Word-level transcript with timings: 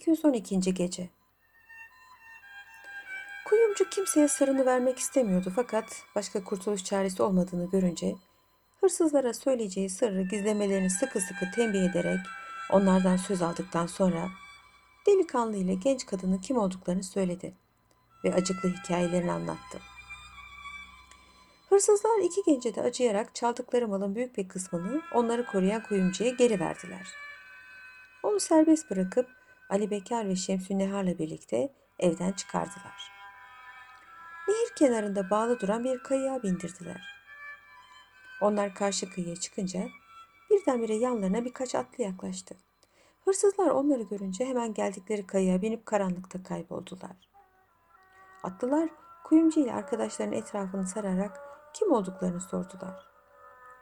212. 0.00 0.74
Gece 0.74 1.08
Kuyumcu 3.44 3.90
kimseye 3.90 4.28
sırrını 4.28 4.66
vermek 4.66 4.98
istemiyordu 4.98 5.52
fakat 5.56 6.02
başka 6.14 6.44
kurtuluş 6.44 6.84
çaresi 6.84 7.22
olmadığını 7.22 7.70
görünce 7.70 8.14
hırsızlara 8.80 9.34
söyleyeceği 9.34 9.90
sırrı 9.90 10.22
gizlemelerini 10.22 10.90
sıkı 10.90 11.20
sıkı 11.20 11.50
tembih 11.54 11.90
ederek 11.90 12.18
onlardan 12.70 13.16
söz 13.16 13.42
aldıktan 13.42 13.86
sonra 13.86 14.28
delikanlı 15.06 15.56
ile 15.56 15.74
genç 15.74 16.06
kadının 16.06 16.38
kim 16.38 16.56
olduklarını 16.56 17.04
söyledi 17.04 17.54
ve 18.24 18.34
acıklı 18.34 18.68
hikayelerini 18.68 19.32
anlattı. 19.32 19.80
Hırsızlar 21.68 22.18
iki 22.24 22.42
gence 22.46 22.74
de 22.74 22.82
acıyarak 22.82 23.34
çaldıkları 23.34 23.88
malın 23.88 24.14
büyük 24.14 24.36
bir 24.36 24.48
kısmını 24.48 25.02
onları 25.14 25.46
koruyan 25.46 25.82
kuyumcuya 25.82 26.30
geri 26.30 26.60
verdiler. 26.60 27.08
Onu 28.22 28.40
serbest 28.40 28.90
bırakıp 28.90 29.39
Ali 29.70 29.90
Bekar 29.90 30.28
ve 30.28 30.36
Şemsü 30.36 30.78
Nehar'la 30.78 31.18
birlikte 31.18 31.72
evden 31.98 32.32
çıkardılar. 32.32 33.12
Nehir 34.48 34.74
kenarında 34.76 35.30
bağlı 35.30 35.60
duran 35.60 35.84
bir 35.84 35.98
kayığa 35.98 36.42
bindirdiler. 36.42 37.20
Onlar 38.40 38.74
karşı 38.74 39.10
kıyıya 39.10 39.36
çıkınca 39.36 39.88
birdenbire 40.50 40.94
yanlarına 40.94 41.44
birkaç 41.44 41.74
atlı 41.74 42.04
yaklaştı. 42.04 42.56
Hırsızlar 43.24 43.66
onları 43.66 44.02
görünce 44.02 44.44
hemen 44.44 44.74
geldikleri 44.74 45.26
kayığa 45.26 45.62
binip 45.62 45.86
karanlıkta 45.86 46.42
kayboldular. 46.42 47.16
Atlılar 48.42 48.88
kuyumcu 49.24 49.60
ile 49.60 49.72
arkadaşlarının 49.72 50.36
etrafını 50.36 50.86
sararak 50.86 51.40
kim 51.74 51.92
olduklarını 51.92 52.40
sordular. 52.40 53.06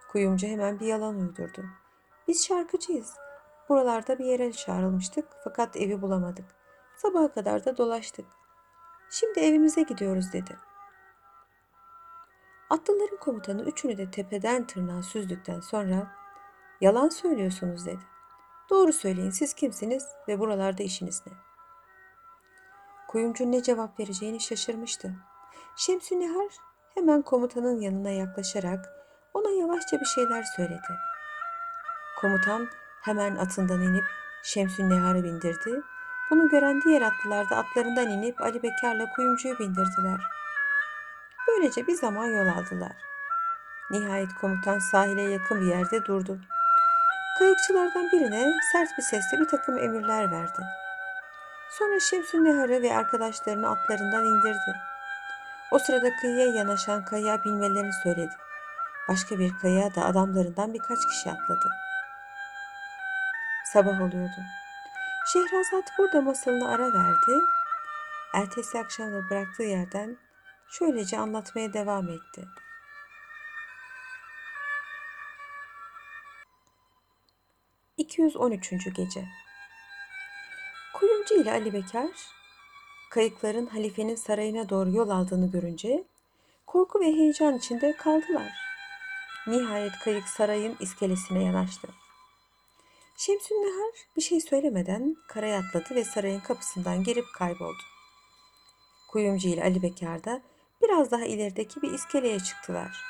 Kuyumcu 0.09 0.47
hemen 0.47 0.81
bir 0.81 0.87
yalan 0.87 1.21
uydurdu. 1.21 1.65
Biz 2.29 2.47
şarkıcıyız. 2.47 3.15
Buralarda 3.69 4.19
bir 4.19 4.25
yere 4.25 4.53
çağrılmıştık 4.53 5.25
fakat 5.45 5.77
evi 5.77 6.03
bulamadık. 6.03 6.45
Sabaha 6.97 7.33
kadar 7.33 7.65
da 7.65 7.77
dolaştık. 7.77 8.27
Şimdi 9.11 9.41
evimize 9.41 9.83
gidiyoruz 9.83 10.33
dedi. 10.33 10.57
Atlıların 12.71 13.17
komutanı 13.17 13.63
üçünü 13.63 13.99
de 13.99 14.11
tepeden 14.11 14.67
tırnağa 14.67 15.03
süzdükten 15.03 15.61
sonra 15.61 16.13
yalan 16.81 17.09
söylüyorsunuz 17.09 17.87
dedi. 17.87 18.03
Doğru 18.71 18.93
söyleyin 18.93 19.31
siz 19.31 19.55
kimsiniz 19.55 20.07
ve 20.29 20.39
buralarda 20.39 20.83
işiniz 20.83 21.23
ne? 21.27 21.33
Kuyumcu 23.09 23.53
ne 23.53 23.63
cevap 23.63 24.01
vereceğini 24.01 24.41
şaşırmıştı. 24.41 25.15
Şemsü 25.77 26.19
Nihar 26.19 26.53
hemen 26.95 27.23
komutanın 27.23 27.81
yanına 27.81 28.11
yaklaşarak 28.11 28.89
ona 29.35 29.51
yavaşça 29.51 30.01
bir 30.01 30.07
şeyler 30.07 30.43
söyledi. 30.43 30.95
Komutan 32.21 32.69
hemen 33.03 33.37
atından 33.37 33.83
inip 33.83 34.05
Şemsü 34.43 34.89
Nihar'ı 34.89 35.25
bindirdi. 35.25 35.83
Bunu 36.31 36.49
gören 36.49 36.83
diğer 36.83 37.03
atlılar 37.03 37.51
da 37.51 37.57
atlarından 37.57 38.09
inip 38.09 38.41
Ali 38.41 38.63
Bekar'la 38.63 39.13
kuyumcuyu 39.17 39.59
bindirdiler. 39.59 40.21
Böylece 41.49 41.87
bir 41.87 41.95
zaman 41.95 42.27
yol 42.27 42.47
aldılar. 42.47 42.93
Nihayet 43.91 44.35
komutan 44.41 44.79
sahile 44.79 45.23
yakın 45.23 45.61
bir 45.61 45.67
yerde 45.67 46.05
durdu. 46.05 46.39
Kayıkçılardan 47.39 48.09
birine 48.13 48.53
sert 48.73 48.99
bir 48.99 49.03
sesle 49.03 49.41
bir 49.41 49.49
takım 49.49 49.79
emirler 49.79 50.33
verdi. 50.33 50.63
Sonra 51.71 52.01
Şemsü 52.01 52.45
Nihar'ı 52.45 52.83
ve 52.83 52.97
arkadaşlarını 52.97 53.71
atlarından 53.71 54.25
indirdi. 54.25 54.77
O 55.71 55.79
sırada 55.79 56.17
kıyıya 56.21 56.47
yanaşan 56.47 57.05
kayığa 57.05 57.45
binmelerini 57.45 57.93
söyledi. 58.03 58.35
Başka 59.09 59.39
bir 59.39 59.59
kayığa 59.63 59.95
da 59.95 60.05
adamlarından 60.05 60.75
birkaç 60.75 60.99
kişi 61.07 61.31
atladı. 61.31 61.69
Sabah 63.73 64.01
oluyordu. 64.01 64.43
Şehrazat 65.33 65.93
burada 65.99 66.23
masalını 66.23 66.69
ara 66.69 66.93
verdi. 66.93 67.45
Ertesi 68.35 68.79
akşam 68.79 69.13
da 69.13 69.31
bıraktığı 69.31 69.63
yerden 69.63 70.17
şöylece 70.69 71.19
anlatmaya 71.19 71.73
devam 71.73 72.09
etti. 72.09 72.49
...213. 77.99 78.95
Gece 78.95 79.25
Kuyumcu 80.95 81.35
ile 81.35 81.53
Ali 81.53 81.73
Bekar... 81.73 82.11
...kayıkların 83.11 83.67
halifenin 83.67 84.17
sarayına 84.17 84.69
doğru 84.69 84.91
yol 84.91 85.09
aldığını 85.09 85.51
görünce... 85.51 86.05
...korku 86.67 87.01
ve 87.01 87.05
heyecan 87.05 87.57
içinde 87.57 87.97
kaldılar. 87.97 88.53
Nihayet 89.47 89.99
kayık 89.99 90.29
sarayın 90.29 90.77
iskelesine 90.81 91.45
yanaştı. 91.45 91.89
Şemsün 93.19 93.55
Nehar 93.55 93.95
bir 94.17 94.23
şey 94.23 94.41
söylemeden 94.41 95.17
karaya 95.29 95.59
atladı 95.59 95.95
ve 95.95 96.05
sarayın 96.05 96.41
kapısından 96.41 97.05
girip 97.05 97.25
kayboldu. 97.35 97.83
Kuyumcu 99.11 99.49
ile 99.49 99.63
Ali 99.63 99.83
Bekar 99.83 100.25
da 100.25 100.43
biraz 100.83 101.11
daha 101.11 101.25
ilerideki 101.25 101.83
bir 101.83 101.93
iskeleye 101.93 102.39
çıktılar. 102.41 103.05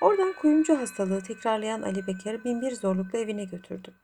Oradan 0.00 0.32
kuyumcu 0.32 0.78
hastalığı 0.78 1.22
tekrarlayan 1.22 1.82
Ali 1.82 2.06
Bekar'ı 2.06 2.44
binbir 2.44 2.72
zorlukla 2.72 3.18
evine 3.18 3.44
götürdü. 3.44 3.94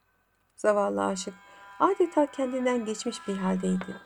Zavallı 0.57 1.05
aşık 1.05 1.35
adeta 1.81 2.27
kendinden 2.27 2.85
geçmiş 2.85 3.29
bir 3.29 3.37
haldeydi. 3.37 3.97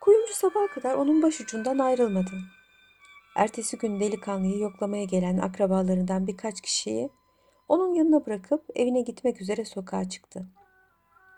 Kuyumcu 0.00 0.34
sabaha 0.34 0.66
kadar 0.66 0.94
onun 0.94 1.22
başucundan 1.22 1.78
ayrılmadı. 1.78 2.40
Ertesi 3.34 3.78
gün 3.78 4.00
delikanlıyı 4.00 4.58
yoklamaya 4.58 5.04
gelen 5.04 5.38
akrabalarından 5.38 6.26
birkaç 6.26 6.60
kişiyi 6.60 7.10
onun 7.68 7.94
yanına 7.94 8.26
bırakıp 8.26 8.64
evine 8.74 9.00
gitmek 9.00 9.40
üzere 9.40 9.64
sokağa 9.64 10.08
çıktı. 10.08 10.46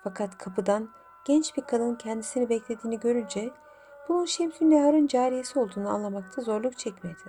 Fakat 0.05 0.39
kapıdan 0.39 0.89
genç 1.27 1.57
bir 1.57 1.63
kadın 1.63 1.95
kendisini 1.95 2.49
beklediğini 2.49 3.01
görünce 3.01 3.51
bunun 4.09 4.25
Şemsün 4.25 4.71
Nehar'ın 4.71 5.07
cariyesi 5.07 5.59
olduğunu 5.59 5.89
anlamakta 5.89 6.43
zorluk 6.43 6.79
çekmedi. 6.79 7.23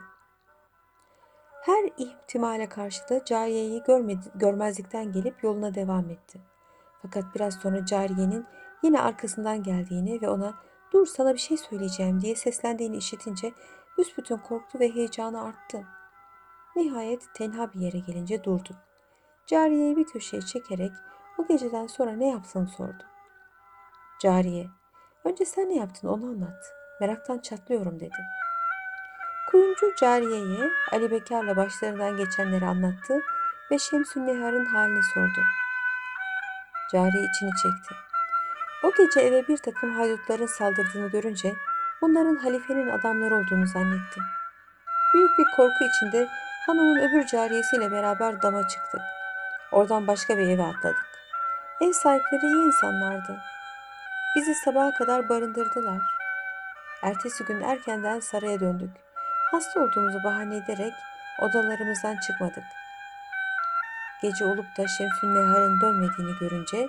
Her 1.61 1.89
ihtimale 1.97 2.69
karşı 2.69 3.09
da 3.09 3.25
cariyeyi 3.25 3.83
görmedi, 3.83 4.31
görmezlikten 4.35 5.11
gelip 5.11 5.43
yoluna 5.43 5.75
devam 5.75 6.09
etti. 6.09 6.41
Fakat 7.01 7.23
biraz 7.35 7.53
sonra 7.53 7.85
cariyenin 7.85 8.45
yine 8.83 9.01
arkasından 9.01 9.63
geldiğini 9.63 10.21
ve 10.21 10.29
ona 10.29 10.53
dur 10.93 11.05
sana 11.05 11.33
bir 11.33 11.39
şey 11.39 11.57
söyleyeceğim 11.57 12.21
diye 12.21 12.35
seslendiğini 12.35 12.97
işitince 12.97 13.53
büsbütün 13.97 14.37
korktu 14.37 14.79
ve 14.79 14.95
heyecanı 14.95 15.43
arttı. 15.43 15.83
Nihayet 16.75 17.33
tenha 17.33 17.73
bir 17.73 17.79
yere 17.79 17.99
gelince 17.99 18.43
durdu. 18.43 18.75
Cariyeyi 19.49 19.97
bir 19.97 20.05
köşeye 20.05 20.41
çekerek 20.41 20.91
o 21.37 21.47
geceden 21.47 21.87
sonra 21.87 22.11
ne 22.11 22.29
yaptığını 22.29 22.67
sordu. 22.67 23.03
Cariye, 24.21 24.67
önce 25.23 25.45
sen 25.45 25.69
ne 25.69 25.75
yaptın 25.75 26.07
onu 26.07 26.25
anlat. 26.25 26.73
Meraktan 27.01 27.39
çatlıyorum 27.39 27.99
dedi. 27.99 28.17
Kuyumcu 29.51 29.95
cariyeye 29.99 30.69
Ali 30.91 31.11
Bekar'la 31.11 31.57
başlarından 31.57 32.17
geçenleri 32.17 32.65
anlattı 32.65 33.21
ve 33.71 33.79
Şemsün 33.79 34.27
Nehar'ın 34.27 34.65
halini 34.65 35.03
sordu. 35.03 35.41
Cariye 36.91 37.23
içini 37.23 37.49
çekti. 37.49 37.95
O 38.83 38.91
gece 38.97 39.19
eve 39.19 39.47
bir 39.47 39.57
takım 39.57 39.95
haydutların 39.95 40.45
saldırdığını 40.45 41.07
görünce 41.11 41.55
bunların 42.01 42.35
halifenin 42.35 42.89
adamları 42.89 43.35
olduğunu 43.35 43.67
zannetti. 43.67 44.21
Büyük 45.13 45.39
bir 45.39 45.45
korku 45.55 45.83
içinde 45.83 46.27
hanımın 46.65 46.99
öbür 46.99 47.25
cariyesiyle 47.27 47.91
beraber 47.91 48.41
dama 48.41 48.67
çıktık. 48.67 49.01
Oradan 49.71 50.07
başka 50.07 50.37
bir 50.37 50.47
eve 50.47 50.63
atladık. 50.63 51.05
Ev 51.81 51.91
sahipleri 51.91 52.45
iyi 52.45 52.65
insanlardı. 52.65 53.37
Bizi 54.35 54.55
sabaha 54.55 54.91
kadar 54.91 55.29
barındırdılar. 55.29 56.01
Ertesi 57.01 57.45
gün 57.45 57.61
erkenden 57.61 58.19
saraya 58.19 58.59
döndük. 58.59 58.89
Hasta 59.51 59.79
olduğumuzu 59.79 60.23
bahane 60.23 60.57
ederek 60.57 60.93
odalarımızdan 61.41 62.17
çıkmadık. 62.27 62.63
Gece 64.21 64.45
olup 64.45 64.77
da 64.77 64.87
Şemsün 64.87 65.35
Nehar'ın 65.35 65.81
dönmediğini 65.81 66.37
görünce 66.39 66.87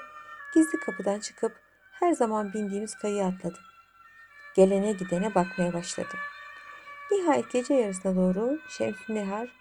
gizli 0.54 0.80
kapıdan 0.80 1.20
çıkıp 1.20 1.52
her 2.00 2.12
zaman 2.12 2.52
bindiğimiz 2.52 2.94
kayığa 2.94 3.28
atladık. 3.28 3.64
Gelene 4.56 4.92
gidene 4.92 5.34
bakmaya 5.34 5.72
başladım. 5.72 6.18
Nihayet 7.10 7.50
gece 7.50 7.74
yarısına 7.74 8.16
doğru 8.16 8.58
Şemsün 8.68 9.14
Nehar 9.14 9.59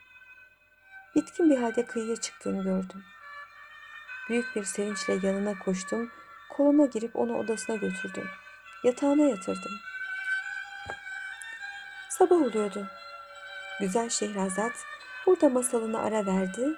bitkin 1.15 1.50
bir 1.50 1.57
halde 1.57 1.85
kıyıya 1.85 2.15
çıktığını 2.15 2.63
gördüm. 2.63 3.03
Büyük 4.29 4.56
bir 4.56 4.63
sevinçle 4.63 5.27
yanına 5.27 5.59
koştum, 5.59 6.11
koluna 6.50 6.85
girip 6.85 7.15
onu 7.15 7.38
odasına 7.38 7.75
götürdüm. 7.75 8.27
Yatağına 8.83 9.23
yatırdım. 9.23 9.71
Sabah 12.09 12.35
oluyordu. 12.35 12.88
Güzel 13.79 14.09
Şehrazat 14.09 14.85
burada 15.25 15.50
masalını 15.50 16.01
ara 16.01 16.25
verdi. 16.25 16.75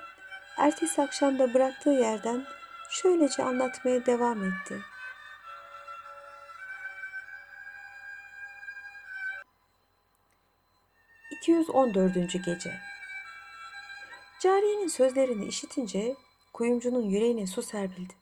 Ertesi 0.57 1.01
akşam 1.01 1.39
da 1.39 1.53
bıraktığı 1.53 1.89
yerden 1.89 2.45
şöylece 2.89 3.43
anlatmaya 3.43 4.05
devam 4.05 4.43
etti. 4.43 4.81
...214. 11.47 12.43
Gece 12.45 12.90
Cariyenin 14.41 14.87
sözlerini 14.87 15.45
işitince 15.45 16.15
kuyumcunun 16.53 17.01
yüreğine 17.01 17.47
su 17.47 17.61
serpildi. 17.61 18.13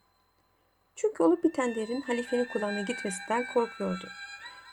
Çünkü 0.95 1.23
olup 1.23 1.43
bitenlerin 1.43 2.01
halifenin 2.01 2.45
kulağına 2.45 2.81
gitmesinden 2.81 3.53
korkuyordu. 3.53 4.07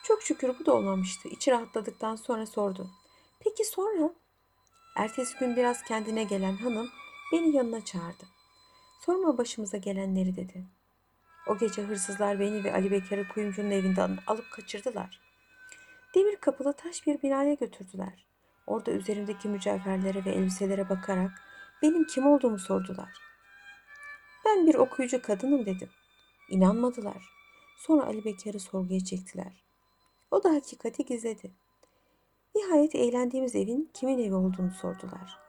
Çok 0.03 0.23
şükür 0.23 0.59
bu 0.59 0.65
da 0.65 0.73
olmamıştı. 0.73 1.29
İçi 1.29 1.51
rahatladıktan 1.51 2.15
sonra 2.15 2.45
sordu. 2.45 2.89
Peki 3.39 3.65
sonra? 3.65 4.13
Ertesi 4.95 5.37
gün 5.39 5.55
biraz 5.55 5.83
kendine 5.83 6.23
gelen 6.23 6.55
hanım 6.55 6.89
beni 7.33 7.55
yanına 7.55 7.85
çağırdı. 7.85 8.25
Sorma 9.05 9.37
başımıza 9.37 9.77
gelenleri 9.77 10.35
dedi. 10.35 10.65
O 11.47 11.57
gece 11.57 11.81
hırsızlar 11.81 12.39
beni 12.39 12.63
ve 12.63 12.73
Ali 12.73 12.91
Bekar'ı 12.91 13.27
kuyumcunun 13.27 13.71
evinden 13.71 14.17
alıp 14.27 14.51
kaçırdılar. 14.51 15.21
Demir 16.15 16.35
kapılı 16.35 16.73
taş 16.73 17.07
bir 17.07 17.21
binaya 17.21 17.53
götürdüler. 17.53 18.26
Orada 18.67 18.91
üzerimdeki 18.91 19.49
mücevherlere 19.49 20.25
ve 20.25 20.29
elbiselere 20.29 20.89
bakarak 20.89 21.31
benim 21.81 22.07
kim 22.07 22.27
olduğumu 22.27 22.59
sordular. 22.59 23.09
Ben 24.45 24.67
bir 24.67 24.75
okuyucu 24.75 25.21
kadınım 25.21 25.65
dedim. 25.65 25.89
İnanmadılar. 26.49 27.23
Sonra 27.77 28.05
Ali 28.05 28.25
Bekar'ı 28.25 28.59
sorguya 28.59 28.99
çektiler. 28.99 29.63
O 30.31 30.43
da 30.43 30.49
hakikati 30.49 31.05
gizledi. 31.05 31.51
Nihayet 32.55 32.95
eğlendiğimiz 32.95 33.55
evin 33.55 33.91
kimin 33.93 34.17
evi 34.17 34.35
olduğunu 34.35 34.71
sordular. 34.71 35.39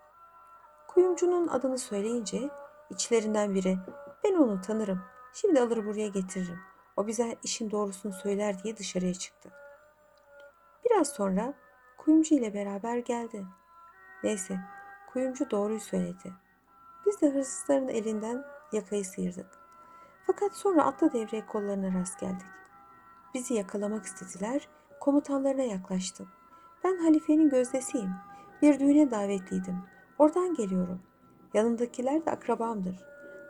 Kuyumcunun 0.88 1.48
adını 1.48 1.78
söyleyince 1.78 2.50
içlerinden 2.90 3.54
biri 3.54 3.78
ben 4.24 4.34
onu 4.34 4.60
tanırım. 4.60 5.02
Şimdi 5.34 5.60
alır 5.60 5.86
buraya 5.86 6.08
getiririm. 6.08 6.58
O 6.96 7.06
bize 7.06 7.36
işin 7.42 7.70
doğrusunu 7.70 8.12
söyler 8.12 8.62
diye 8.62 8.76
dışarıya 8.76 9.14
çıktı. 9.14 9.50
Biraz 10.84 11.08
sonra 11.08 11.54
kuyumcu 12.08 12.34
ile 12.34 12.54
beraber 12.54 12.98
geldi. 12.98 13.46
Neyse 14.22 14.60
kuyumcu 15.12 15.50
doğruyu 15.50 15.80
söyledi. 15.80 16.32
Biz 17.06 17.20
de 17.20 17.30
hırsızların 17.30 17.88
elinden 17.88 18.44
yakayı 18.72 19.04
sıyırdık. 19.04 19.46
Fakat 20.26 20.56
sonra 20.56 20.84
atlı 20.84 21.12
devreye 21.12 21.46
kollarına 21.46 22.00
rast 22.00 22.20
geldik. 22.20 22.46
Bizi 23.34 23.54
yakalamak 23.54 24.04
istediler. 24.04 24.68
Komutanlarına 25.00 25.62
yaklaştım. 25.62 26.28
Ben 26.84 26.96
halifenin 26.96 27.48
gözdesiyim. 27.48 28.10
Bir 28.62 28.80
düğüne 28.80 29.10
davetliydim. 29.10 29.76
Oradan 30.18 30.54
geliyorum. 30.54 31.02
Yanımdakiler 31.54 32.26
de 32.26 32.30
akrabamdır. 32.30 32.96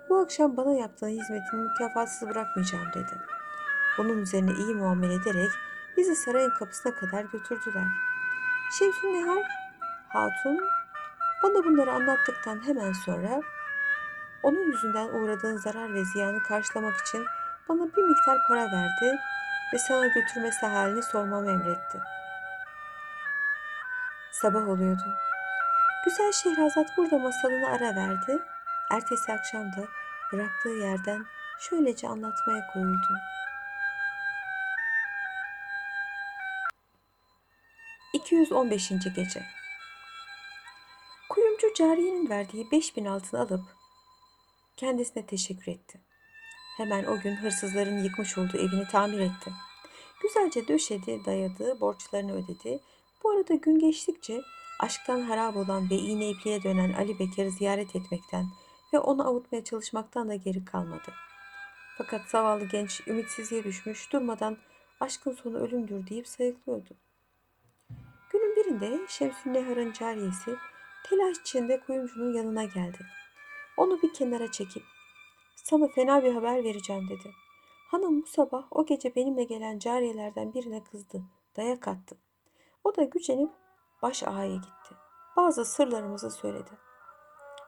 Bu 0.09 0.17
akşam 0.17 0.57
bana 0.57 0.73
yaptığın 0.73 1.09
hizmetini 1.09 1.61
mükafatsız 1.61 2.29
bırakmayacağım 2.29 2.89
dedi. 2.95 3.19
Bunun 3.99 4.19
üzerine 4.19 4.53
iyi 4.53 4.75
muamele 4.75 5.15
ederek 5.15 5.51
bizi 5.97 6.17
sarayın 6.17 6.51
kapısına 6.59 6.95
kadar 6.95 7.25
götürdüler. 7.25 8.08
Şemsün 8.71 9.09
Nehar 9.09 9.43
Hatun 10.09 10.61
bana 11.43 11.65
bunları 11.65 11.93
anlattıktan 11.93 12.67
hemen 12.67 12.93
sonra 12.93 13.41
onun 14.43 14.73
yüzünden 14.73 15.09
uğradığın 15.09 15.57
zarar 15.57 15.95
ve 15.95 16.05
ziyanı 16.05 16.43
karşılamak 16.43 16.97
için 16.97 17.27
bana 17.69 17.97
bir 17.97 18.03
miktar 18.03 18.39
para 18.49 18.73
verdi 18.73 19.19
ve 19.73 19.79
sana 19.79 20.07
götürmesi 20.07 20.67
halini 20.67 21.03
sormamı 21.03 21.51
emretti. 21.51 22.01
Sabah 24.33 24.69
oluyordu. 24.69 25.17
Güzel 26.05 26.33
Şehrazat 26.33 26.97
burada 26.97 27.19
masalını 27.19 27.67
ara 27.67 27.97
verdi. 27.97 28.43
Ertesi 28.91 29.33
akşam 29.33 29.73
da 29.73 29.85
bıraktığı 30.33 30.69
yerden 30.69 31.27
şöylece 31.59 32.09
anlatmaya 32.09 32.67
koyuldu. 32.73 33.19
...215. 38.29 39.15
Gece 39.15 39.43
Kuyumcu 41.29 41.75
cariyenin 41.75 42.29
verdiği 42.29 42.71
5000 42.71 43.05
altın 43.05 43.37
alıp 43.37 43.61
kendisine 44.77 45.27
teşekkür 45.27 45.73
etti. 45.73 46.01
Hemen 46.77 47.05
o 47.05 47.21
gün 47.21 47.37
hırsızların 47.37 48.05
yıkmış 48.05 48.39
olduğu 48.39 48.57
evini 48.57 48.89
tamir 48.89 49.19
etti. 49.19 49.53
Güzelce 50.23 50.69
döşedi, 50.69 51.25
dayadı, 51.25 51.81
borçlarını 51.81 52.33
ödedi. 52.33 52.81
Bu 53.25 53.31
arada 53.31 53.55
gün 53.55 53.79
geçtikçe 53.79 54.41
aşktan 54.81 55.21
harap 55.21 55.57
olan 55.57 55.91
ve 55.91 55.95
iğne 55.95 56.29
ipliğe 56.29 56.63
dönen 56.63 56.93
Ali 56.93 57.19
Bekir'i 57.19 57.51
ziyaret 57.51 57.97
etmekten 57.97 58.47
ve 58.93 58.99
onu 58.99 59.29
avutmaya 59.29 59.65
çalışmaktan 59.65 60.29
da 60.29 60.35
geri 60.35 60.65
kalmadı. 60.65 61.13
Fakat 61.99 62.31
zavallı 62.31 62.65
genç 62.65 63.01
ümitsizliğe 63.07 63.65
düşmüş, 63.65 64.13
durmadan 64.13 64.59
aşkın 65.01 65.33
sonu 65.33 65.59
ölümdür 65.59 66.07
deyip 66.07 66.29
sayıklıyordu. 66.29 67.08
Birinde 68.69 69.07
Şemsün 69.09 69.55
Nehar'ın 69.55 69.93
cariyesi 69.93 70.57
telaş 71.05 71.39
içinde 71.39 71.81
kuyumcunun 71.81 72.33
yanına 72.33 72.65
geldi. 72.65 72.99
Onu 73.77 74.03
bir 74.03 74.13
kenara 74.13 74.51
çekip 74.51 74.83
sana 75.57 75.89
fena 75.89 76.23
bir 76.23 76.35
haber 76.35 76.65
vereceğim 76.65 77.09
dedi. 77.09 77.33
Hanım 77.91 78.23
bu 78.23 78.27
sabah 78.27 78.67
o 78.71 78.87
gece 78.87 79.15
benimle 79.15 79.45
gelen 79.45 79.79
cariyelerden 79.79 80.55
birine 80.55 80.85
kızdı. 80.85 81.23
Dayak 81.57 81.89
attı. 81.89 82.17
O 82.85 82.97
da 82.97 83.05
gücenip 83.05 83.51
baş 84.03 84.23
ağaya 84.23 84.55
gitti. 84.55 84.95
Bazı 85.37 85.65
sırlarımızı 85.65 86.31
söyledi. 86.31 86.71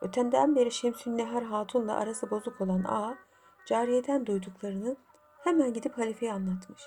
Ötenden 0.01 0.57
beri 0.57 0.71
Şemsün 0.71 1.19
Nehar 1.19 1.45
Hatun'la 1.45 1.97
arası 1.97 2.31
bozuk 2.31 2.61
olan 2.61 2.85
ağa, 2.85 3.19
cariyeden 3.67 4.27
duyduklarını 4.27 4.97
hemen 5.45 5.73
gidip 5.73 5.99
halifeye 5.99 6.33
anlatmış. 6.33 6.83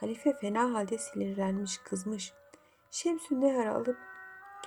Halife 0.00 0.32
fena 0.32 0.74
halde 0.74 0.98
sinirlenmiş, 0.98 1.78
kızmış. 1.78 2.32
Şemsün 2.92 3.40
Nehar'ı 3.40 3.74
alıp 3.74 3.98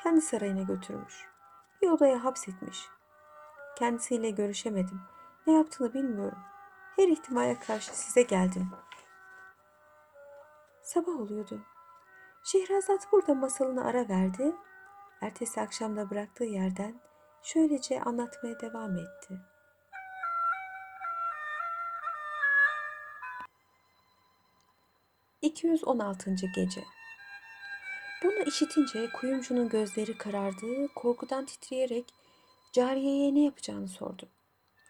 kendi 0.04 0.22
sarayına 0.22 0.62
götürmüş. 0.62 1.26
Bir 1.82 1.90
odaya 1.90 2.24
hapsetmiş. 2.24 2.90
Kendisiyle 3.78 4.30
görüşemedim. 4.30 5.02
Ne 5.48 5.54
yaptığını 5.54 5.94
bilmiyorum. 5.94 6.38
Her 6.96 7.08
ihtimale 7.08 7.60
karşı 7.60 7.98
size 7.98 8.22
geldim. 8.22 8.72
Sabah 10.82 11.20
oluyordu. 11.20 11.62
Şehrazat 12.44 13.12
burada 13.12 13.34
masalını 13.34 13.86
ara 13.86 14.10
verdi. 14.10 14.56
Ertesi 15.22 15.62
akşamda 15.62 16.10
bıraktığı 16.10 16.44
yerden 16.44 17.02
şöylece 17.44 18.02
anlatmaya 18.02 18.60
devam 18.60 18.98
etti. 18.98 19.40
...216. 25.42 26.36
Gece 26.56 26.84
Bunu 28.24 28.44
işitince 28.44 29.10
kuyumcunun 29.10 29.70
gözleri 29.70 30.18
karardı, 30.18 30.88
korkudan 30.96 31.46
titreyerek 31.46 32.06
cariyeye 32.72 33.36
ne 33.36 33.44
yapacağını 33.44 33.88
sordu. 33.88 34.30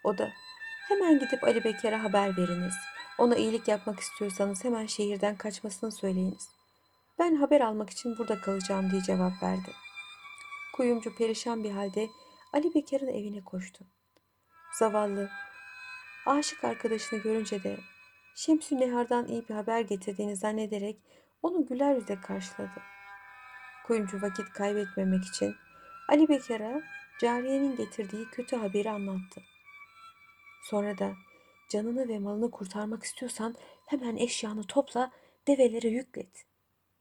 O 0.04 0.18
da 0.18 0.30
hemen 0.88 1.18
gidip 1.18 1.44
Ali 1.44 1.64
Bekir'e 1.64 1.96
haber 1.96 2.36
veriniz. 2.36 2.74
Ona 3.18 3.36
iyilik 3.36 3.68
yapmak 3.68 4.00
istiyorsanız 4.00 4.64
hemen 4.64 4.86
şehirden 4.86 5.36
kaçmasını 5.36 5.92
söyleyiniz. 5.92 6.48
Ben 7.18 7.36
haber 7.36 7.60
almak 7.60 7.90
için 7.90 8.18
burada 8.18 8.40
kalacağım 8.40 8.90
diye 8.90 9.02
cevap 9.02 9.42
verdi. 9.42 9.70
Kuyumcu 10.74 11.16
perişan 11.16 11.64
bir 11.64 11.70
halde 11.70 12.08
Ali 12.52 12.74
Bekir'in 12.74 13.08
evine 13.08 13.44
koştu. 13.44 13.84
Zavallı, 14.78 15.30
aşık 16.26 16.64
arkadaşını 16.64 17.18
görünce 17.18 17.62
de 17.62 17.76
Şemsü 18.34 18.80
Nehar'dan 18.80 19.26
iyi 19.26 19.48
bir 19.48 19.54
haber 19.54 19.80
getirdiğini 19.80 20.36
zannederek 20.36 20.96
onu 21.42 21.66
güler 21.66 21.94
yüzle 21.94 22.20
karşıladı. 22.20 22.95
Kuyumcu 23.86 24.22
vakit 24.22 24.52
kaybetmemek 24.52 25.24
için 25.24 25.56
Ali 26.08 26.28
Bekir'e 26.28 26.82
cariyenin 27.20 27.76
getirdiği 27.76 28.30
kötü 28.30 28.56
haberi 28.56 28.90
anlattı. 28.90 29.42
Sonra 30.62 30.98
da 30.98 31.12
canını 31.68 32.08
ve 32.08 32.18
malını 32.18 32.50
kurtarmak 32.50 33.02
istiyorsan 33.02 33.54
hemen 33.86 34.16
eşyanı 34.16 34.64
topla, 34.64 35.10
develere 35.46 35.88
yüklet. 35.88 36.46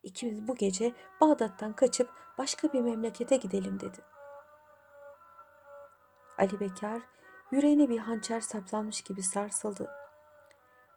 İkimiz 0.04 0.48
bu 0.48 0.56
gece 0.56 0.94
Bağdat'tan 1.22 1.74
kaçıp 1.74 2.10
başka 2.38 2.74
bir 2.74 2.82
memlekete 2.82 3.38
gidelim 3.38 3.80
dedi. 3.80 3.98
Ali 6.38 6.60
Bekar 6.60 7.01
yüreğine 7.51 7.89
bir 7.89 8.00
hançer 8.00 8.42
saplanmış 8.42 9.01
gibi 9.01 9.24
sarsıldı. 9.24 9.92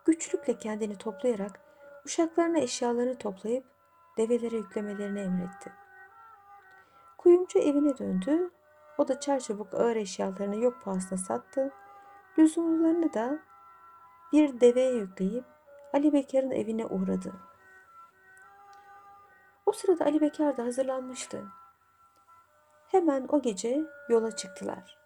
Güçlükle 0.04 0.58
kendini 0.58 0.98
toplayarak 0.98 1.60
uşaklarına 2.04 2.58
eşyalarını 2.58 3.18
toplayıp 3.18 3.77
develere 4.18 4.56
yüklemelerini 4.56 5.20
emretti. 5.20 5.72
Kuyumcu 7.18 7.58
evine 7.58 7.98
döndü. 7.98 8.50
O 8.98 9.08
da 9.08 9.20
çarçabuk 9.20 9.74
ağır 9.74 9.96
eşyalarını 9.96 10.56
yok 10.56 10.82
pahasına 10.84 11.18
sattı. 11.18 11.70
Lüzumlularını 12.38 13.14
da 13.14 13.38
bir 14.32 14.60
deveye 14.60 14.94
yükleyip 14.94 15.44
Ali 15.92 16.12
Bekar'ın 16.12 16.50
evine 16.50 16.86
uğradı. 16.86 17.32
O 19.66 19.72
sırada 19.72 20.04
Ali 20.04 20.20
Bekar 20.20 20.56
da 20.56 20.64
hazırlanmıştı. 20.64 21.44
Hemen 22.88 23.26
o 23.28 23.42
gece 23.42 23.80
yola 24.08 24.36
çıktılar. 24.36 24.98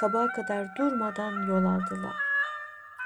Sabaha 0.00 0.26
kadar 0.26 0.76
durmadan 0.78 1.46
yol 1.48 1.64
aldılar. 1.64 2.16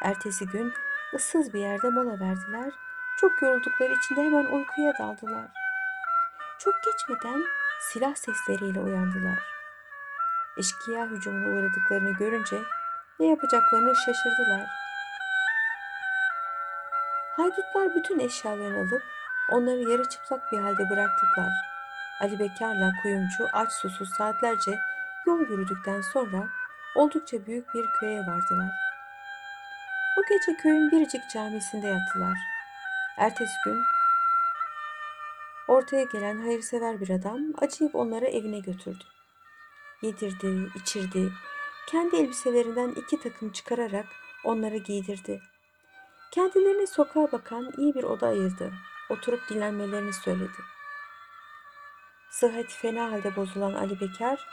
Ertesi 0.02 0.46
gün 0.46 0.72
ıssız 1.14 1.54
bir 1.54 1.58
yerde 1.60 1.90
mola 1.90 2.20
verdiler. 2.20 2.72
Çok 3.20 3.42
yoruldukları 3.42 3.92
için 3.92 4.16
de 4.16 4.24
hemen 4.24 4.44
uykuya 4.44 4.98
daldılar. 4.98 5.44
Çok 6.58 6.74
geçmeden 6.84 7.44
silah 7.80 8.14
sesleriyle 8.14 8.80
uyandılar. 8.80 9.38
Eşkıya 10.58 11.06
hücumuna 11.06 11.58
uğradıklarını 11.58 12.10
görünce 12.10 12.56
ne 13.20 13.26
yapacaklarını 13.26 13.96
şaşırdılar. 13.96 14.66
Haydutlar 17.36 17.94
bütün 17.94 18.18
eşyalarını 18.18 18.78
alıp 18.78 19.02
onları 19.50 19.90
yarı 19.90 20.08
çıplak 20.08 20.52
bir 20.52 20.58
halde 20.58 20.90
bıraktılar. 20.90 21.52
Ali 22.20 22.38
Bekar'la 22.38 22.92
kuyumcu 23.02 23.48
aç 23.52 23.72
susuz 23.72 24.10
saatlerce 24.18 24.78
yol 25.26 25.40
yürüdükten 25.40 26.00
sonra 26.00 26.48
oldukça 26.94 27.46
büyük 27.46 27.74
bir 27.74 27.86
köye 28.00 28.20
vardılar. 28.20 28.70
O 30.18 30.22
gece 30.28 30.56
köyün 30.62 30.90
biricik 30.90 31.30
camisinde 31.30 31.86
yattılar. 31.86 32.55
Ertesi 33.16 33.54
gün 33.64 33.82
ortaya 35.68 36.02
gelen 36.02 36.40
hayırsever 36.40 37.00
bir 37.00 37.10
adam 37.10 37.40
acıyıp 37.58 37.94
onları 37.94 38.24
evine 38.24 38.58
götürdü. 38.58 39.04
Yedirdi, 40.02 40.70
içirdi, 40.74 41.32
kendi 41.86 42.16
elbiselerinden 42.16 42.88
iki 42.88 43.20
takım 43.20 43.52
çıkararak 43.52 44.06
onları 44.44 44.76
giydirdi. 44.76 45.40
Kendilerine 46.30 46.86
sokağa 46.86 47.32
bakan 47.32 47.72
iyi 47.76 47.94
bir 47.94 48.04
oda 48.04 48.26
ayırdı. 48.26 48.72
Oturup 49.10 49.48
dinlenmelerini 49.48 50.12
söyledi. 50.12 50.58
Sıhhati 52.30 52.74
fena 52.74 53.12
halde 53.12 53.36
bozulan 53.36 53.74
Ali 53.74 54.00
Bekar, 54.00 54.46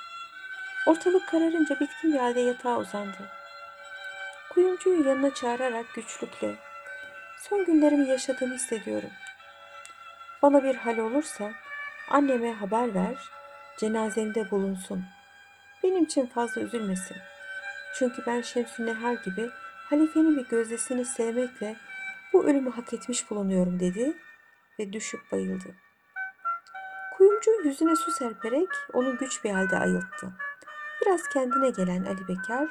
ortalık 0.88 1.30
kararınca 1.30 1.80
bitkin 1.80 2.14
bir 2.14 2.20
halde 2.20 2.40
yatağa 2.40 2.78
uzandı. 2.78 3.30
Kuyumcuyu 4.50 5.08
yanına 5.08 5.34
çağırarak 5.34 5.94
güçlükle, 5.94 6.56
son 7.50 7.66
günlerimi 7.66 8.10
yaşadığımı 8.10 8.56
hissediyorum. 8.56 9.10
Bana 10.42 10.64
bir 10.64 10.76
hal 10.76 10.98
olursa 10.98 11.52
anneme 12.10 12.54
haber 12.54 12.94
ver, 12.94 13.16
cenazemde 13.78 14.52
bulunsun. 14.52 15.06
Benim 15.84 16.04
için 16.04 16.26
fazla 16.26 16.62
üzülmesin. 16.62 17.18
Çünkü 17.96 18.24
ben 18.28 18.42
Şemsü 18.42 18.86
Nehar 18.86 19.14
gibi 19.14 19.50
halifenin 19.90 20.38
bir 20.38 20.46
gözdesini 20.46 21.06
sevmekle 21.06 21.76
bu 22.34 22.46
ölümü 22.46 22.70
hak 22.70 22.94
etmiş 22.94 23.30
bulunuyorum 23.30 23.80
dedi 23.80 24.18
ve 24.80 24.94
düşüp 24.94 25.32
bayıldı. 25.32 25.76
Kuyumcu 27.18 27.52
yüzüne 27.64 27.96
su 27.96 28.12
serperek 28.12 28.70
onu 28.94 29.18
güç 29.18 29.44
bir 29.44 29.52
halde 29.52 29.78
ayılttı. 29.78 30.28
Biraz 31.02 31.28
kendine 31.34 31.70
gelen 31.70 32.06
Ali 32.06 32.28
Bekar 32.28 32.68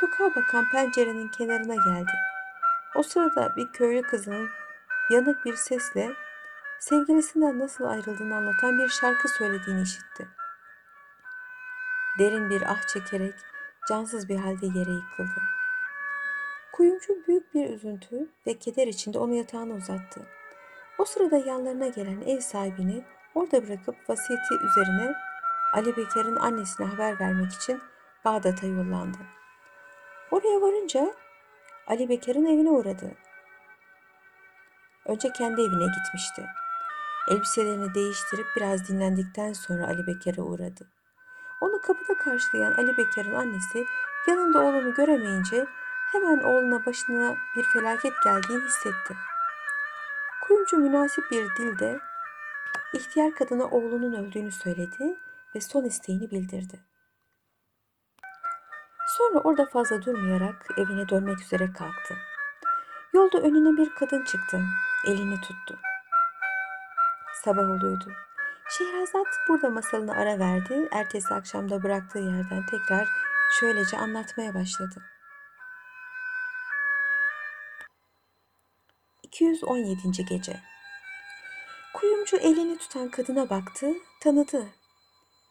sokağa 0.00 0.34
bakan 0.34 0.70
pencerenin 0.70 1.28
kenarına 1.28 1.74
geldi. 1.74 2.31
O 2.94 3.02
sırada 3.02 3.56
bir 3.56 3.72
köylü 3.72 4.02
kızının 4.02 4.48
yanık 5.10 5.44
bir 5.44 5.54
sesle 5.54 6.12
sevgilisinden 6.80 7.58
nasıl 7.58 7.84
ayrıldığını 7.84 8.36
anlatan 8.36 8.78
bir 8.78 8.88
şarkı 8.88 9.28
söylediğini 9.28 9.82
işitti. 9.82 10.28
Derin 12.18 12.50
bir 12.50 12.62
ah 12.62 12.88
çekerek 12.88 13.34
cansız 13.88 14.28
bir 14.28 14.36
halde 14.36 14.66
yere 14.66 14.90
yıkıldı. 14.90 15.42
Kuyumcu 16.72 17.14
büyük 17.28 17.54
bir 17.54 17.70
üzüntü 17.70 18.28
ve 18.46 18.58
keder 18.58 18.86
içinde 18.86 19.18
onu 19.18 19.34
yatağına 19.34 19.74
uzattı. 19.74 20.20
O 20.98 21.04
sırada 21.04 21.36
yanlarına 21.36 21.88
gelen 21.88 22.20
ev 22.20 22.40
sahibini 22.40 23.04
orada 23.34 23.66
bırakıp 23.66 24.10
vasiyeti 24.10 24.54
üzerine 24.54 25.14
Ali 25.74 25.96
Bekar'ın 25.96 26.36
annesine 26.36 26.86
haber 26.86 27.20
vermek 27.20 27.52
için 27.52 27.80
Bağdat'a 28.24 28.66
yollandı. 28.66 29.18
Oraya 30.30 30.60
varınca 30.60 31.14
Ali 31.92 32.08
Bekar'ın 32.08 32.44
evine 32.44 32.70
uğradı. 32.70 33.14
Önce 35.06 35.32
kendi 35.32 35.60
evine 35.60 35.86
gitmişti. 35.96 36.46
Elbiselerini 37.28 37.94
değiştirip 37.94 38.46
biraz 38.56 38.88
dinlendikten 38.88 39.52
sonra 39.52 39.86
Ali 39.86 40.06
Bekar'a 40.06 40.42
uğradı. 40.42 40.88
Onu 41.60 41.80
kapıda 41.80 42.16
karşılayan 42.18 42.72
Ali 42.72 42.96
Bekar'ın 42.96 43.34
annesi 43.34 43.84
yanında 44.28 44.58
oğlunu 44.58 44.94
göremeyince 44.94 45.66
hemen 46.12 46.38
oğluna 46.38 46.86
başına 46.86 47.36
bir 47.56 47.62
felaket 47.62 48.12
geldiğini 48.24 48.64
hissetti. 48.64 49.14
Kuyumcu 50.42 50.76
münasip 50.76 51.30
bir 51.30 51.44
dilde 51.58 52.00
ihtiyar 52.92 53.34
kadına 53.34 53.64
oğlunun 53.64 54.12
öldüğünü 54.12 54.52
söyledi 54.52 55.18
ve 55.54 55.60
son 55.60 55.84
isteğini 55.84 56.30
bildirdi. 56.30 56.91
Sonra 59.22 59.40
orada 59.40 59.66
fazla 59.66 60.02
durmayarak 60.02 60.66
evine 60.76 61.08
dönmek 61.08 61.40
üzere 61.40 61.72
kalktı. 61.72 62.14
Yolda 63.12 63.38
önüne 63.38 63.76
bir 63.76 63.94
kadın 63.94 64.24
çıktı. 64.24 64.60
Elini 65.06 65.40
tuttu. 65.40 65.78
Sabah 67.44 67.62
oluyordu. 67.62 68.12
Şehrazat 68.68 69.26
burada 69.48 69.70
masalını 69.70 70.12
ara 70.12 70.38
verdi. 70.38 70.88
Ertesi 70.92 71.34
akşamda 71.34 71.82
bıraktığı 71.82 72.18
yerden 72.18 72.66
tekrar 72.66 73.08
şöylece 73.60 73.96
anlatmaya 73.96 74.54
başladı. 74.54 75.02
217. 79.22 80.24
gece. 80.24 80.60
Kuyumcu 81.94 82.36
elini 82.36 82.78
tutan 82.78 83.08
kadına 83.08 83.50
baktı, 83.50 83.94
tanıdı. 84.20 84.66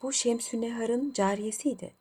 Bu 0.01 0.13
Şemsü 0.13 0.61
Nehar'ın 0.61 1.13
cariyesiydi. 1.13 2.00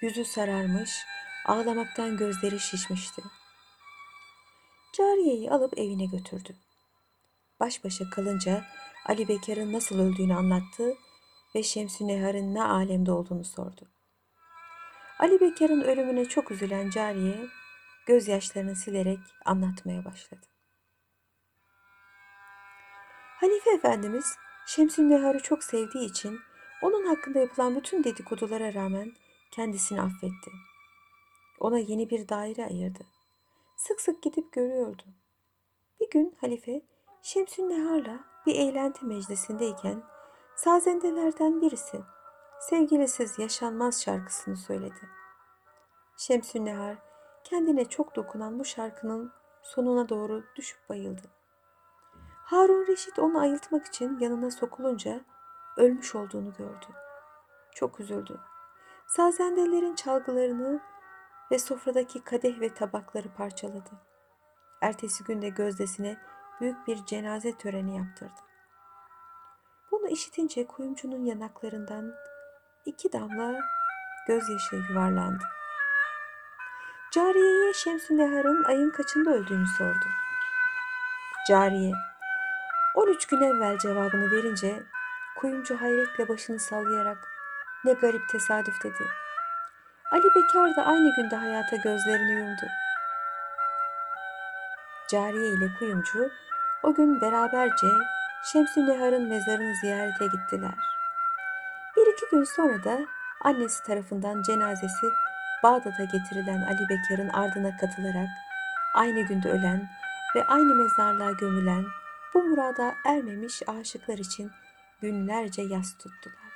Yüzü 0.00 0.24
sararmış, 0.24 1.06
ağlamaktan 1.46 2.16
gözleri 2.16 2.60
şişmişti. 2.60 3.22
Cariyeyi 4.92 5.50
alıp 5.50 5.78
evine 5.78 6.06
götürdü. 6.06 6.56
Baş 7.60 7.84
başa 7.84 8.10
kalınca 8.10 8.64
Ali 9.06 9.28
Bekar'ın 9.28 9.72
nasıl 9.72 9.98
öldüğünü 9.98 10.34
anlattı 10.34 10.94
ve 11.54 11.62
Şemsü 11.62 12.08
Nehar'ın 12.08 12.54
ne 12.54 12.62
alemde 12.62 13.12
olduğunu 13.12 13.44
sordu. 13.44 13.88
Ali 15.18 15.40
Bekar'ın 15.40 15.80
ölümüne 15.80 16.24
çok 16.24 16.50
üzülen 16.50 16.90
cariye 16.90 17.46
gözyaşlarını 18.06 18.76
silerek 18.76 19.20
anlatmaya 19.44 20.04
başladı. 20.04 20.46
Halife 23.40 23.70
Efendimiz 23.70 24.36
Şemsü 24.66 25.10
Nehar'ı 25.10 25.42
çok 25.42 25.64
sevdiği 25.64 26.10
için 26.10 26.40
onun 26.82 27.06
hakkında 27.06 27.38
yapılan 27.38 27.76
bütün 27.76 28.04
dedikodulara 28.04 28.74
rağmen 28.74 29.12
kendisini 29.50 30.00
affetti. 30.00 30.50
Ona 31.60 31.78
yeni 31.78 32.10
bir 32.10 32.28
daire 32.28 32.66
ayırdı. 32.66 33.06
Sık 33.76 34.00
sık 34.00 34.22
gidip 34.22 34.52
görüyordu. 34.52 35.02
Bir 36.00 36.10
gün 36.10 36.36
halife 36.40 36.82
Şemsü 37.22 37.68
Nehar'la 37.68 38.20
bir 38.46 38.54
eğlenti 38.54 39.06
meclisindeyken 39.06 40.02
sazendelerden 40.56 41.60
birisi 41.60 42.00
sevgilisiz 42.60 43.38
yaşanmaz 43.38 44.02
şarkısını 44.02 44.56
söyledi. 44.56 45.08
Şemsü 46.16 46.64
Nehar 46.64 46.96
kendine 47.44 47.84
çok 47.84 48.16
dokunan 48.16 48.58
bu 48.58 48.64
şarkının 48.64 49.32
sonuna 49.62 50.08
doğru 50.08 50.44
düşüp 50.56 50.88
bayıldı. 50.88 51.22
Harun 52.44 52.86
Reşit 52.86 53.18
onu 53.18 53.40
ayıltmak 53.40 53.86
için 53.86 54.18
yanına 54.18 54.50
sokulunca 54.50 55.20
ölmüş 55.76 56.14
olduğunu 56.14 56.52
gördü. 56.52 56.86
Çok 57.74 58.00
üzüldü. 58.00 58.40
Sazendelerin 59.08 59.94
çalgılarını 59.94 60.80
ve 61.50 61.58
sofradaki 61.58 62.24
kadeh 62.24 62.60
ve 62.60 62.74
tabakları 62.74 63.28
parçaladı. 63.28 63.90
Ertesi 64.80 65.24
günde 65.24 65.48
gözdesine 65.48 66.16
büyük 66.60 66.86
bir 66.86 67.04
cenaze 67.06 67.52
töreni 67.52 67.96
yaptırdı. 67.96 68.40
Bunu 69.90 70.08
işitince 70.08 70.66
kuyumcunun 70.66 71.24
yanaklarından 71.24 72.14
iki 72.84 73.12
damla 73.12 73.60
gözyaşı 74.26 74.76
yuvarlandı. 74.76 75.44
Cariyeye 77.12 77.72
Şemsü 77.74 78.18
Nehar'ın 78.18 78.64
ayın 78.64 78.90
kaçında 78.90 79.30
öldüğünü 79.30 79.66
sordu. 79.78 80.06
Cariye, 81.48 81.92
13 82.94 83.26
gün 83.26 83.42
evvel 83.42 83.78
cevabını 83.78 84.30
verince 84.30 84.82
kuyumcu 85.36 85.80
hayretle 85.80 86.28
başını 86.28 86.58
sallayarak 86.58 87.37
ne 87.84 87.92
garip 87.92 88.28
tesadüf 88.28 88.84
dedi. 88.84 89.04
Ali 90.12 90.24
Bekar 90.24 90.76
da 90.76 90.84
aynı 90.86 91.14
günde 91.16 91.36
hayata 91.36 91.76
gözlerini 91.76 92.32
yumdu. 92.32 92.66
Cariye 95.10 95.48
ile 95.48 95.68
kuyumcu 95.78 96.30
o 96.82 96.94
gün 96.94 97.20
beraberce 97.20 97.86
Şemsü 98.52 98.86
Nehar'ın 98.86 99.28
mezarını 99.28 99.74
ziyarete 99.74 100.26
gittiler. 100.26 100.74
Bir 101.96 102.12
iki 102.12 102.26
gün 102.30 102.44
sonra 102.44 102.84
da 102.84 102.98
annesi 103.40 103.82
tarafından 103.82 104.42
cenazesi 104.42 105.06
Bağdat'a 105.62 106.04
getirilen 106.04 106.62
Ali 106.62 106.88
Bekar'ın 106.88 107.28
ardına 107.28 107.76
katılarak 107.76 108.28
aynı 108.94 109.20
günde 109.20 109.50
ölen 109.50 109.88
ve 110.36 110.46
aynı 110.46 110.74
mezarlığa 110.74 111.32
gömülen 111.32 111.84
bu 112.34 112.42
murada 112.42 112.94
ermemiş 113.04 113.62
aşıklar 113.68 114.18
için 114.18 114.50
günlerce 115.00 115.62
yas 115.62 115.92
tuttular. 115.92 116.47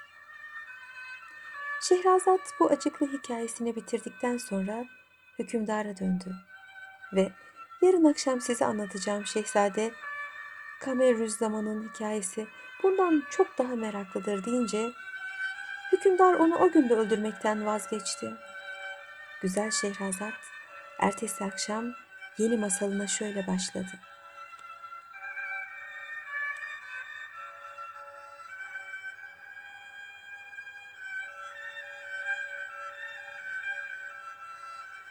Şehrazat 1.82 2.40
bu 2.60 2.70
acıklı 2.70 3.12
hikayesini 3.12 3.76
bitirdikten 3.76 4.36
sonra 4.36 4.84
hükümdara 5.38 5.96
döndü 5.98 6.34
ve 7.12 7.32
yarın 7.82 8.04
akşam 8.04 8.40
size 8.40 8.64
anlatacağım 8.64 9.26
Şehzade 9.26 9.92
Kamerüzzaman'ın 10.80 11.88
hikayesi 11.88 12.46
bundan 12.82 13.22
çok 13.30 13.58
daha 13.58 13.76
meraklıdır 13.76 14.44
deyince 14.44 14.90
hükümdar 15.92 16.34
onu 16.34 16.56
o 16.56 16.70
günde 16.70 16.94
öldürmekten 16.94 17.66
vazgeçti. 17.66 18.34
Güzel 19.42 19.70
Şehrazat 19.70 20.34
ertesi 20.98 21.44
akşam 21.44 21.84
yeni 22.38 22.56
masalına 22.56 23.06
şöyle 23.06 23.46
başladı. 23.46 24.11